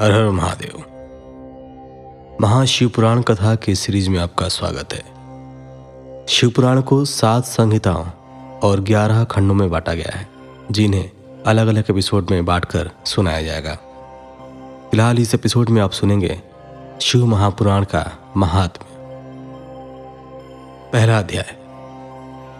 [0.00, 0.78] हर हर महादेव।
[2.40, 8.04] महाशिव पुराण कथा के सीरीज़ में आपका स्वागत है। शिव पुराण को सात संहिताओं
[8.58, 10.28] और ग्यारह खंडों में बांटा गया है,
[10.70, 11.10] जिन्हें
[11.46, 13.74] अलग अलग एपिसोड में बांटकर सुनाया जाएगा।
[14.90, 16.42] फ़िलहाल इस एपिसोड में आप सुनेंगे
[17.00, 18.04] शिव महापुराण का
[18.36, 18.84] महात्म
[20.92, 21.56] पहला अध्याय।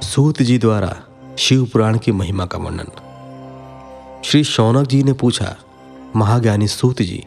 [0.03, 0.97] सूत जी द्वारा
[1.39, 2.91] शिव पुराण की महिमा का वर्णन।
[4.25, 5.57] श्री शौनक जी ने पूछा,
[6.17, 7.25] महाज्ञानी सूत जी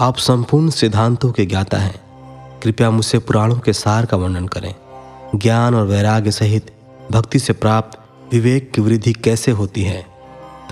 [0.00, 2.00] आप संपूर्ण सिद्धांतों के ज्ञाता हैं।
[2.60, 4.74] कृपया मुझसे पुराणों के सार का वर्णन करें।
[5.34, 6.74] ज्ञान और वैराग्य सहित
[7.12, 7.98] भक्ति से प्राप्त
[8.32, 10.06] विवेक की वृद्धि कैसे होती है?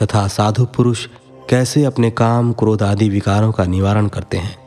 [0.02, 1.06] तथा साधु पुरुष
[1.51, 4.59] कैसे अपने काम, क्रोध आदि विकारों का निवारण करते हैं?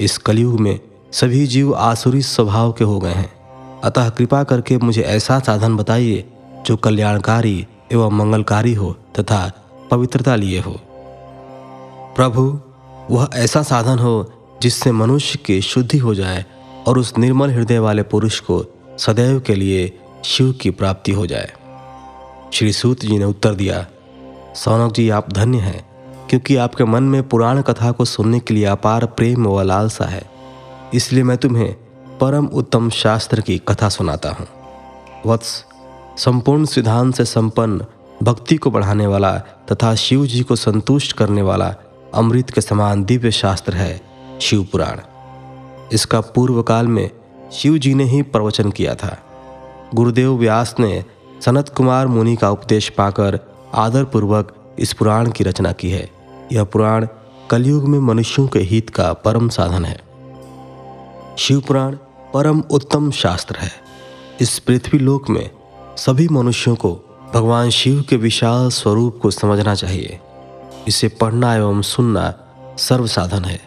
[0.00, 0.80] इस कलयुग में
[1.12, 3.32] सभी जीव आसुरी स्वभाव के हो गए हैं।
[3.80, 6.28] अतः कृपा करके मुझे ऐसा साधन बताइए,
[6.66, 9.52] जो कल्याणकारी एवं मंगलकारी हो तथा
[9.90, 10.80] पवित्रता लिए हो।
[12.16, 12.60] प्रभु
[13.10, 14.32] वह ऐसा साधन हो
[14.62, 16.44] जिससे मनुष्य की शुद्धि हो जाए
[16.86, 18.64] और उस निर्मल हृदय वाले पुरुष को
[18.98, 21.52] सदैव के लिए शिव की प्राप्ति हो जाए।
[22.52, 23.86] श्री सूत जी ने उत्तर दिया,
[24.54, 25.84] सौनक जी, आप धन्य हैं,
[26.28, 30.30] क्योंकि आपके मन में पुराण कथा को सुनने के लिए अपार प्रेम व लालसा है।
[30.94, 31.76] इसलिए मैं तुम्हें
[32.20, 34.46] परम उत्तम शास्त्र की कथा सुनाता हूँ।
[35.26, 35.64] वत्स,
[36.18, 37.84] संपूर्ण सिद्धांत से संपन्न,
[38.22, 41.74] भक्ति को बढ़ाने वाला तथा शिव जी को संतुष्ट करने वाला
[42.14, 44.00] अमृत के समान दिव्य शास्त्र है
[44.40, 45.00] शिव पुराण।
[45.92, 47.10] इसका पूर्व काल में
[47.52, 49.18] शिव जी ने ही प्रवचन किया था।
[49.94, 51.04] गुरुदेव व्यास ने
[51.44, 53.40] सनत कुमार मुनि का उपदेश पाकर
[53.74, 56.10] आदरपूर्वक इस पुराण की रचना की है।
[56.52, 57.06] यह पुराण
[57.50, 60.00] कलयुग में मनुष्यों के हित का परम साधन है।
[61.38, 61.96] शिव पुराण
[62.34, 63.72] परम उत्तम शास्त्र है।
[64.40, 65.50] इस पृथ्वी लोक में
[65.96, 67.00] सभी मनुष्यों को
[67.34, 70.20] भगवान शिव के विशाल स्वरूप को समझना चाहिए।
[70.88, 72.34] इसे पढ़ना एवं सुनना
[72.78, 73.60] सर्व साधन है।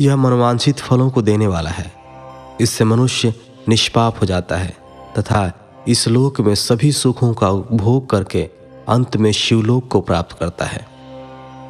[0.00, 1.92] यह मनोवांछित फलों को देने वाला है।
[2.60, 3.34] इससे मनुष्य
[3.68, 4.76] निष्पाप हो जाता है
[5.18, 5.52] तथा
[5.88, 8.42] इस लोक में सभी सुखों का उपभोग करके
[8.88, 10.86] अंत में शिवलोक को प्राप्त करता है।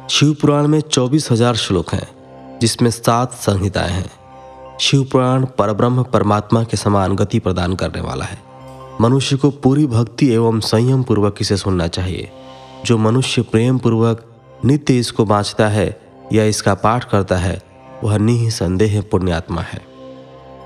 [0.09, 2.09] शिव पुराण में चौबीस हज़ार श्लोक हैं,
[2.59, 4.11] जिसमें सात संहिताएँ हैं।
[4.79, 8.37] शिव पुराण परब्रह्म परमात्मा के समान गति प्रदान करने वाला है।
[9.01, 12.31] मनुष्य को पूरी भक्ति एवं संयम पूर्वक इसे सुनना चाहिए।
[12.85, 14.25] जो मनुष्य प्रेम पूर्वक
[14.65, 16.01] नित्य इसको बाँचता है
[16.33, 17.61] या इसका पाठ करता है,
[18.03, 19.81] वह निसंदेह पुण्यात्मा है।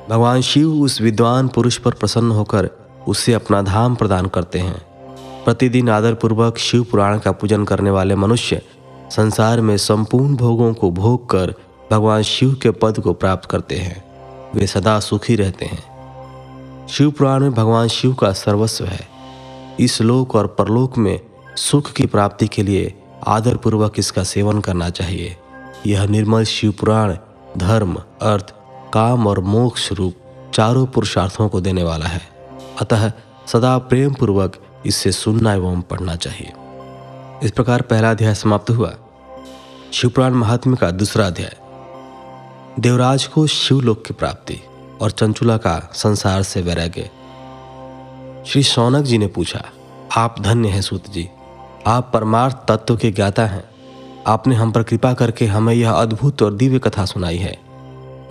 [0.09, 2.69] भगवान शिव उस विद्वान पुरुष पर प्रसन्न होकर
[3.07, 4.85] उससे अपना धाम प्रदान करते हैं।
[5.45, 8.61] प्रतिदिन आदरपूर्वक शिव पुराण का पूजन करने वाले मनुष्य
[9.11, 11.53] संसार में संपूर्ण भोगों को भोग कर
[11.91, 14.03] भगवान शिव के पद को प्राप्त करते हैं।
[14.55, 15.83] वे सदा सुखी रहते हैं।
[16.87, 19.07] शिव पुराण में भगवान शिव का सर्वस्व है।
[19.79, 21.19] इस लोक और परलोक में
[21.55, 25.37] सुख की प्राप्ति के लिए आदरपूर्वक इसका सेवन करना चाहिए।
[25.87, 27.17] यह निर्मल शिव पुराण
[27.57, 28.53] धर्म, अर्थ,
[28.93, 30.15] काम और मोक्ष रूप
[30.53, 32.21] चारों पुरुषार्थों को देने वाला है।
[32.81, 33.11] अतः
[33.47, 36.53] सदा प्रेम पूर्वक इससे सुनना एवं पढ़ना चाहिए।
[37.43, 38.93] इस प्रकार पहला अध्याय समाप्त हुआ।
[39.93, 41.55] शिवपुराण महात्म्य का दूसरा अध्याय।
[42.79, 44.59] देवराज को शिवलोक की प्राप्ति
[45.01, 47.09] और चंचुला का संसार से वैराग्य।
[48.47, 49.63] श्री सौनक जी ने पूछा,
[50.17, 51.29] आप धन्य हैं सूत जी
[51.87, 53.63] आप परमार्थ तत्व के ज्ञाता हैं।
[54.27, 57.59] आपने हम पर कृपा करके हमें यह अद्भुत और दिव्य कथा सुनाई है।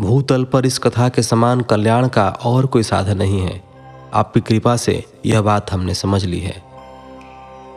[0.00, 3.64] भूतल पर इस कथा के समान कल्याण का और कोई साधन नहीं है।
[4.14, 6.62] आपकी कृपा से यह बात हमने समझ ली है।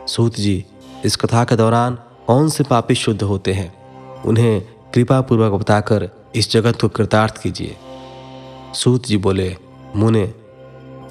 [0.06, 0.64] सूत जी,
[1.04, 3.74] इस कथा के दौरान कौन से पापी शुद्ध होते हैं?
[4.22, 4.62] उन्हें
[4.94, 7.76] कृपा पूर्वक बताकर इस जगत को कृतार्थ कीजिए।
[8.74, 9.56] सूत जी बोले,
[9.96, 10.34] मुने,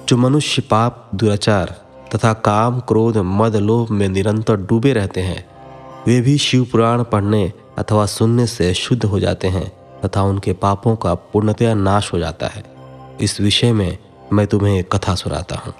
[0.08, 5.46] जो मनुष्य पाप दुराचार तथा काम, क्रोध, मद, लोभ में निरंतर डूबे रहते हैं।
[6.06, 9.72] वे भी शिव पुराण पढ़ने अथवा सुनने से शुद्ध हो जाते हैं
[10.04, 12.64] तथा उनके पापों का पूर्णतया नाश हो जाता है।
[13.20, 13.98] इस विषय में
[14.32, 15.74] मैं तुम्हें एक कथा सुनाता हूँ।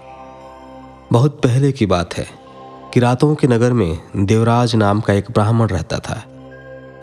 [1.13, 2.27] बहुत पहले की बात है
[2.95, 6.23] कि रातों के नगर में देवराज नाम का एक ब्राह्मण रहता था।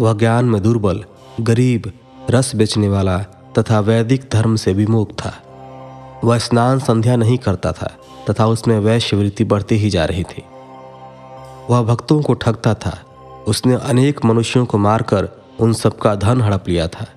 [0.01, 1.03] वह ज्ञान में दुर्बल,
[1.41, 1.91] गरीब,
[2.29, 3.17] रस बेचने वाला
[3.59, 5.33] तथा वैदिक धर्म से विमुख था।
[6.23, 7.93] वह स्नान संध्या नहीं करता था।
[8.29, 10.43] तथा उसमें वैश्यवृत्ति बढ़ती ही जा रही थी।
[11.69, 12.99] वह भक्तों को ठगता था।
[13.47, 15.29] उसने अनेक मनुष्यों को मारकर
[15.59, 17.07] उन सबका धन हड़प लिया था।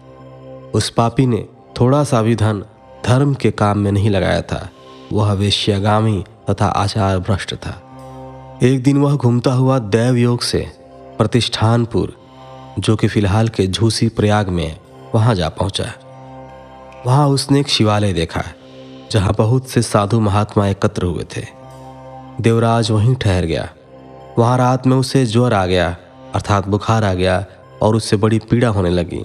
[0.75, 1.49] उस पापी ने
[1.81, 2.65] थोड़ा सा भी धन
[3.07, 4.71] धर्म के काम में नहीं लगाया था।
[5.13, 7.85] वह वेश्यागामी तथा आचार भ्रष्ट था।
[8.63, 10.73] एक दिन वह घूमता हुआ दैव योग से
[11.19, 12.13] प्रतिष्ठानपुर,
[12.79, 14.77] जो कि फ़िलहाल के झूसी प्रयाग में
[15.15, 15.93] वहाँ जा पहुँचा।
[17.07, 18.43] वहाँ उसने एक शिवालय देखा।
[19.13, 21.47] जहाँ बहुत से साधु महात्मा एकत्र हुए थे।
[22.41, 23.69] देवराज वहीं ठहर गया।
[24.39, 25.97] वहाँ रात में उसे ज्वर आ गया,
[26.35, 27.47] अर्थात बुखार आ गया
[27.83, 29.25] और उससे बड़ी पीड़ा होने लगी।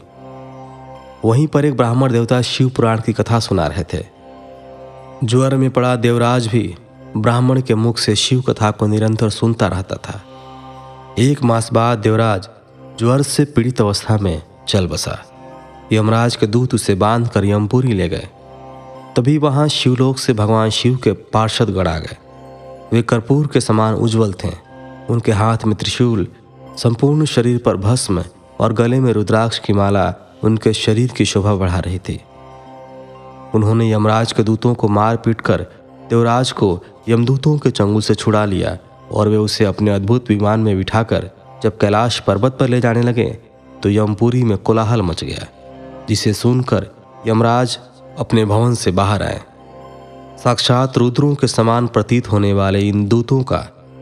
[1.26, 4.06] वहीं पर एक ब्राह्मण देवता शिव पुराण की कथा सुना रहे थे।
[5.24, 6.76] ज्वर में पड़ा देवराज भी
[7.18, 10.22] ब्राह्मण के मुख से शिव कथा को निरंतर सुनता रहता था।
[11.20, 12.50] एक मास बाद देवराज
[13.00, 15.20] ज्वर से पीड़ित अवस्था में चल बसा।
[15.92, 18.28] यमराज के दूत उसे बाँध कर यमपुरी ले गए।
[19.16, 22.18] तभी वहाँ शिवलोक से भगवान शिव के पार्षद गण आ गए।
[22.94, 24.50] वे कर्पूर के समान उज्जवल थे।
[25.10, 26.28] उनके हाथ में त्रिशूल,
[26.78, 28.24] संपूर्ण शरीर पर भस्म
[28.60, 30.14] और गले में रुद्राक्ष की माला
[30.44, 32.20] उनके शरीर की शोभा बढ़ा रही थी।
[33.56, 35.62] उन्होंने यमराज के दूतों को मार पीट कर
[36.10, 38.78] देवराज को यमदूतों के चंगुल से छुड़ा लिया
[39.12, 41.30] और वे उसे अपने अद्भुत विमान में बिठाकर
[41.64, 43.30] जब कैलाश पर्वत पर ले जाने लगे
[43.84, 45.48] तो यमपुरी में कोलाहल मच गया,
[46.10, 46.88] जिसे सुनकर
[47.28, 47.80] यमराज
[48.20, 49.42] अपने भवन से बाहर आए।
[50.44, 53.58] साक्षात रुद्रों के समान प्रतीत होने वाले इन दूतों का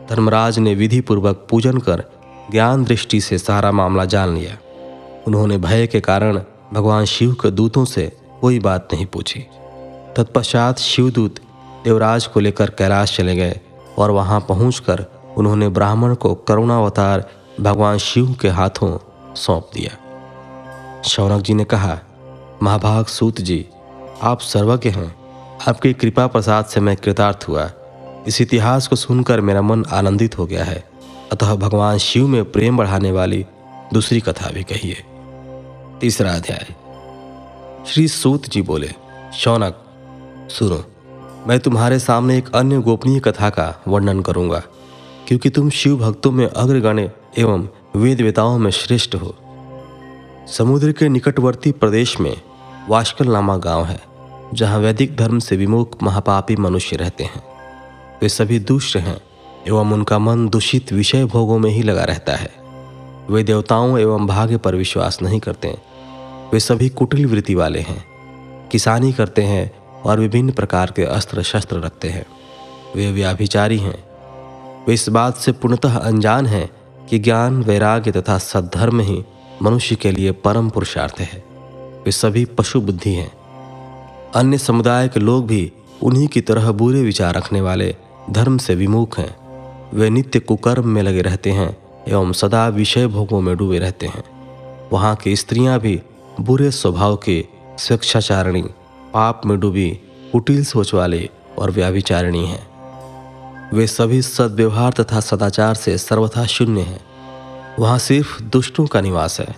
[0.09, 2.03] धर्मराज ने विधि पूर्वक पूजन कर
[2.51, 4.57] ज्ञान दृष्टि से सारा मामला जान लिया।
[5.27, 6.41] उन्होंने भय के कारण
[6.73, 8.11] भगवान शिव के दूतों से
[8.41, 9.39] कोई बात नहीं पूछी।
[10.17, 11.39] तत्पश्चात शिवदूत
[11.83, 13.59] देवराज को लेकर कैलाश चले गए
[13.97, 15.05] और वहाँ पहुंचकर
[15.37, 17.29] उन्होंने ब्राह्मण को करुणावतार
[17.61, 18.97] भगवान शिव के हाथों
[19.35, 21.99] सौंप दिया। शौनक जी ने कहा,
[22.63, 23.65] महाभाग सूत जी
[24.23, 25.15] आप सर्वज्ञ हैं।
[25.68, 27.71] आपकी कृपा प्रसाद से मैं कृतार्थ हुआ।
[28.27, 30.83] इस इतिहास को सुनकर मेरा मन आनंदित हो गया है।
[31.31, 33.45] अतः भगवान शिव में प्रेम बढ़ाने वाली
[33.94, 35.03] दूसरी कथा भी कहिए।
[36.01, 36.68] तीसरा अध्याय।
[37.88, 38.89] श्री सूत जी बोले,
[39.33, 39.85] शौनक,
[40.51, 40.85] सुनो,
[41.47, 44.63] मैं तुम्हारे सामने एक अन्य गोपनीय कथा का वर्णन करूँगा।
[45.27, 49.35] क्योंकि तुम शिव भक्तों में अग्रगण्य एवं वेद वेताओं में श्रेष्ठ हो।
[50.47, 52.41] समुद्र के निकटवर्ती प्रदेश में
[52.89, 54.10] वाष्कल नामा गाँव है।
[54.53, 57.44] जहाँ वैदिक धर्म से विमुख महापापी मनुष्य रहते हैं।
[58.21, 59.21] वे सभी दुष्ट हैं
[59.68, 62.51] एवं उनका मन दूषित विषय भोगों में ही लगा रहता है।
[63.30, 65.77] वे देवताओं एवं भाग्य पर विश्वास नहीं करते।
[66.53, 68.06] वे सभी कुटिल वृत्ति वाले हैं।
[68.71, 72.25] किसानी करते हैं और विभिन्न प्रकार के अस्त्र शस्त्र रखते हैं।
[72.95, 74.03] वे व्याभिचारी हैं।
[74.88, 76.69] वे इस बात से पूर्णतः अनजान हैं
[77.09, 79.24] कि ज्ञान, वैराग्य तथा सद्धर्म ही
[79.63, 81.44] मनुष्य के लिए परम पुरुषार्थ है।
[82.06, 83.40] वे सभी पशु बुद्धि हैं।
[84.35, 85.71] अन्य समुदाय के लोग भी
[86.03, 87.95] उन्हीं की तरह बुरे विचार रखने वाले
[88.29, 89.35] धर्म से विमुख हैं।
[89.93, 94.23] वे नित्य कुकर्म में लगे रहते हैं एवं सदा विषय भोगों में डूबे रहते हैं।
[94.93, 96.01] वहाँ की स्त्रियाँ भी
[96.39, 97.45] बुरे स्वभाव के
[97.77, 98.61] स्वेच्छाचारिणी,
[99.13, 99.89] पाप में डूबी,
[100.31, 101.29] कुटिल सोच वाले
[101.59, 102.67] और व्याभिचारिणी हैं।
[103.73, 107.01] वे सभी सद्व्यवहार तथा सदाचार से सर्वथा शून्य हैं।
[107.79, 109.55] वहाँ सिर्फ़ दुष्टों का निवास है।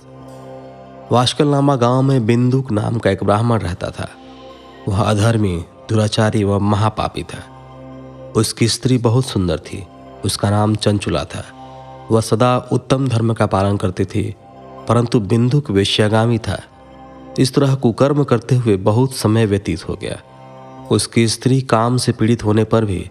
[1.12, 4.10] वाशकल नामा गाँव में बिंदुक नाम का एक ब्राह्मण रहता था।
[4.88, 7.50] वह अधर्मी, दुराचारी व महापापी था।
[8.36, 9.88] उसकी स्त्री बहुत सुंदर थी,
[10.26, 11.46] उसका नाम चंचुला था।
[12.12, 14.36] वह सदा उत्तम धर्म का पालन करती थी,
[14.88, 16.62] परंतु बिंदुक वेश्यागामी था।
[17.40, 20.20] इस तरह कुकर्म करते हुए बहुत समय व्यतीत हो गया।
[20.92, 23.10] उसकी स्त्री काम से पीड़ित होने पर भी,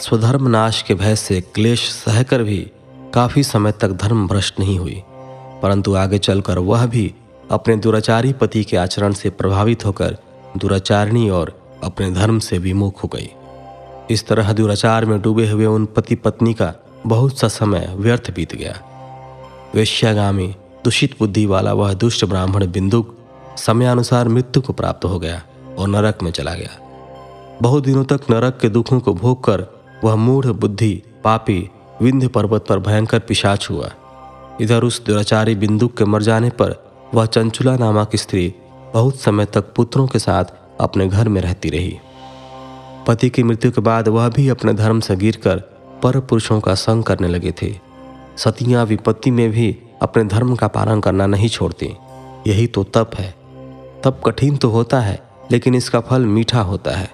[0.00, 2.70] स्वधर्म नाश के भय से क्लेश सहकर भी
[3.14, 5.02] काफ़ी समय तक धर्म भ्रष्ट नहीं हुई।
[5.62, 7.14] परंतु आगे चलकर वह भी
[7.50, 10.18] अपने दुराचारी पति के आचरण से प्रभावित होकर
[10.56, 13.30] दुराचारिणी और अपने धर्म से विमुख हो गई।
[14.10, 16.74] इस तरह दुराचार में डूबे हुए उन पति पत्नी का
[17.06, 18.80] बहुत सा समय व्यर्थ बीत गया।
[19.74, 20.54] वेश्यागामी,
[20.84, 23.16] दूषित बुद्धि वाला वह दुष्ट ब्राह्मण बिंदुक
[23.56, 25.42] समयानुसार मृत्यु को प्राप्त हो गया
[25.78, 26.78] और नरक में चला गया।
[27.62, 29.66] बहुत दिनों तक नरक के दुखों को भोग कर
[30.04, 31.70] वह मूढ़ बुद्धि, पापी,
[32.02, 33.90] विंध्य पर्वत पर भयंकर पिशाच हुआ।
[34.60, 36.74] इधर उस दुराचारी बिंदुक के मर जाने पर
[37.14, 38.54] वह चंचुला नामक स्त्री
[38.94, 40.44] बहुत समय तक पुत्रों के साथ
[40.80, 41.98] अपने घर में रहती रही।
[43.06, 45.56] पति की मृत्यु के बाद वह भी अपने धर्म से गिरकर
[46.02, 47.74] पर पुरुषों का संग करने लगे थे।
[48.36, 51.86] सतियाँ विपत्ति में भी अपने धर्म का पालन करना नहीं छोड़ती।
[52.46, 53.30] यही तो तप है।
[54.04, 55.18] तप कठिन तो होता है,
[55.52, 57.10] लेकिन इसका फल मीठा होता है।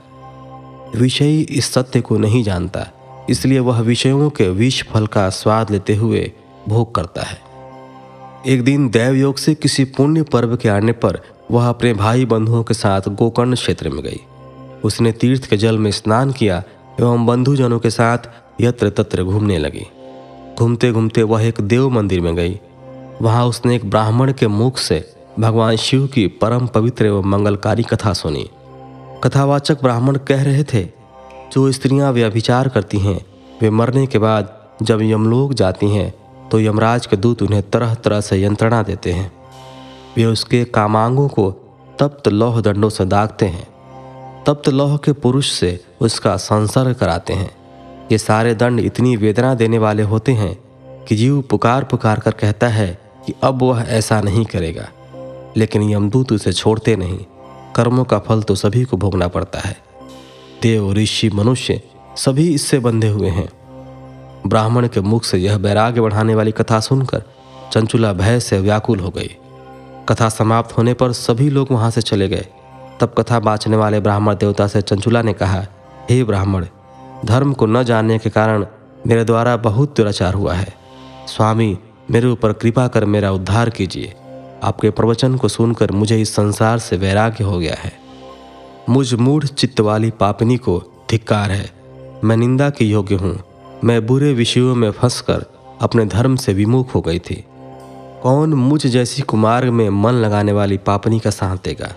[0.96, 2.86] विषयी इस सत्य को नहीं जानता,
[3.30, 6.32] इसलिए वह विषयों के विष फल का स्वाद लेते हुए
[6.68, 7.38] भोग करता है।
[8.46, 12.62] एक दिन दैव योग से किसी पुण्य पर्व के आने पर वह अपने भाई बंधुओं
[12.62, 14.20] के साथ गोकर्ण क्षेत्र में गई।
[14.84, 16.62] उसने तीर्थ के जल में स्नान किया
[17.00, 18.28] एवं बंधुजनों के साथ
[18.60, 19.86] यत्र तत्र घूमने लगी।
[20.58, 22.58] घूमते घूमते वह एक देव मंदिर में गई।
[23.22, 25.04] वहाँ उसने एक ब्राह्मण के मुख से
[25.38, 28.48] भगवान शिव की परम पवित्र एवं मंगलकारी कथा सुनी।
[29.24, 30.82] कथावाचक ब्राह्मण कह रहे थे,
[31.52, 33.20] जो स्त्रियाँ व्यभिचार करती हैं,
[33.62, 36.12] वे मरने के बाद जब यमलोक जाती हैं
[36.50, 39.30] तो यमराज के दूत उन्हें तरह तरह से यंत्रणा देते हैं।
[40.16, 41.50] वे उसके कामांगों को
[41.98, 43.66] तप्त लौह दंडों से दागते हैं।
[44.44, 47.56] तप्त लौह के पुरुष से उसका संसर्ग कराते हैं।
[48.12, 50.58] ये सारे दंड इतनी वेदना देने वाले होते हैं
[51.04, 54.88] कि जीव पुकार पुकार कर कहता है कि अब वह ऐसा नहीं करेगा।
[55.56, 57.18] लेकिन यमदूत उसे छोड़ते नहीं।
[57.74, 59.76] कर्मों का फल तो सभी को भोगना पड़ता है।
[60.62, 61.82] देव ऋषि मनुष्य
[62.16, 63.48] सभी इससे बंधे हुए हैं।
[64.46, 67.22] ब्राह्मण के मुख से यह वैराग्य बढ़ाने वाली कथा सुनकर
[67.72, 69.36] चंचुला भय से व्याकुल हो गई।
[70.08, 72.46] कथा समाप्त होने पर सभी लोग वहाँ से चले गए।
[73.00, 75.66] तब कथा बाँचने वाले ब्राह्मण देवता से चंचुला ने कहा,
[76.10, 76.66] हे ब्राह्मण,
[77.24, 78.66] धर्म को न जानने के कारण
[79.06, 80.74] मेरे द्वारा बहुत दुराचार हुआ है।
[81.28, 81.78] स्वामी,
[82.10, 84.14] मेरे ऊपर कृपा कर मेरा उद्धार कीजिए।
[84.62, 87.92] आपके प्रवचन को सुनकर मुझे इस संसार से वैराग्य हो गया है।
[88.88, 91.70] मुझ मूढ़ चित्त वाली पापनी को धिक्कार है।
[92.24, 93.38] मैं निंदा के योग्य हूँ।
[93.84, 95.44] मैं बुरे विषयों में फंसकर
[95.80, 97.44] अपने धर्म से विमुख हो गई थी।
[98.26, 101.88] कौन मुझ जैसी कुमार्ग में मन लगाने वाली पापनी का साथ देगा?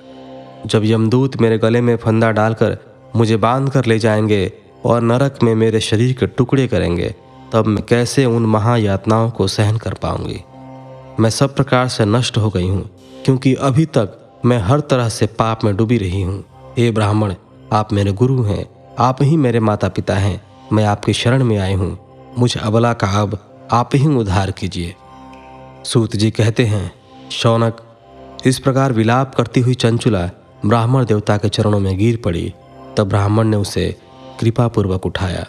[0.66, 2.78] जब यमदूत मेरे गले में फंदा डालकर
[3.16, 4.52] मुझे बाँध कर ले जाएँगे
[4.86, 7.16] और नरक में मेरे शरीर के टुकड़े करेंगे,
[7.54, 10.40] तब मैं कैसे उन महायातनाओं को सहन कर पाऊँगी?
[11.20, 12.90] मैं सब प्रकार से नष्ट हो गई हूँ,
[13.26, 16.44] क्योंकि अभी तक मैं हर तरह से पाप में डूबी रही हूँ।
[16.78, 17.36] हे ब्राह्मण,
[17.74, 18.66] आप मेरे गुरु हैं,
[19.00, 20.42] आप ही मेरे माता पिता हैं,
[20.74, 21.98] मैं आपकी शरण में आई हूँ।
[22.38, 23.38] मुझ अबला का अब
[23.72, 24.96] आप ही उद्धार कीजिए।
[25.86, 26.92] सूत जी कहते हैं,
[27.32, 27.78] शौनक,
[28.46, 30.30] इस प्रकार विलाप करती हुई चंचुला
[30.66, 32.54] ब्राह्मण देवता के चरणों में गिर पड़ी,
[32.98, 33.96] तब ब्राह्मण ने उसे
[34.40, 35.46] कृपापूर्वक उठाया।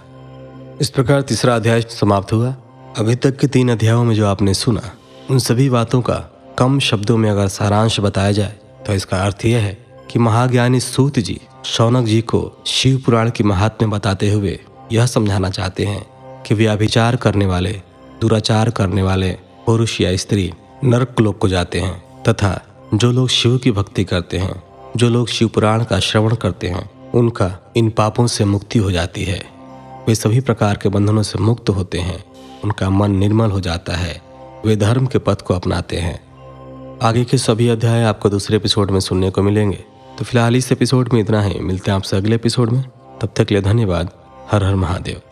[0.81, 2.55] इस प्रकार तीसरा अध्याय समाप्त हुआ।
[2.99, 4.83] अभी तक के तीन अध्यायों में जो आपने सुना,
[5.31, 6.17] उन सभी बातों का
[6.59, 8.57] कम शब्दों में अगर सारांश बताया जाए
[8.87, 9.77] तो इसका अर्थ यह है
[10.11, 14.59] कि महाज्ञानी सूत जी, शौनक जी को शिव पुराण की महात्म्य बताते हुए
[14.93, 17.81] यह समझाना चाहते हैं कि व्याभिचार करने वाले,
[18.21, 19.37] दुराचार करने वाले
[19.71, 20.53] पुरुष या स्त्री
[20.85, 24.63] नरक लोक को जाते हैं, तथा जो लोग शिव की भक्ति करते हैं,
[24.97, 29.25] जो लोग शिव पुराण का श्रवण करते हैं, उनका इन पापों से मुक्ति हो जाती
[29.25, 29.45] है।
[30.09, 32.25] वे सभी प्रकार के बंधनों से मुक्त होते हैं।
[32.65, 34.23] उनका मन निर्मल हो जाता है।
[34.67, 36.21] वे धर्म के पथ को अपनाते हैं।
[37.03, 39.85] आगे के सभी अध्याय आपको दूसरे एपिसोड में सुनने को मिलेंगे।
[40.19, 42.85] तो फ़िलहाल इस एपिसोड में इतना ही। मिलते हैं आपसे अगले एपिसोड में।
[43.21, 44.11] तब तक लिए धन्यवाद।
[44.51, 45.30] हर हर महादेव।